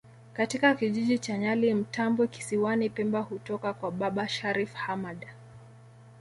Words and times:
katika 0.33 0.75
kijiji 0.75 1.19
cha 1.19 1.37
Nyali 1.37 1.73
Mtambwe 1.73 2.27
kisiwani 2.27 2.89
pemba 2.89 3.23
kutoka 3.23 3.73
kwa 3.73 3.91
baba 3.91 4.29
Sharif 4.29 4.73
Hamad 4.73 5.27